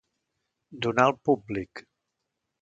[0.85, 1.85] Donar al públic.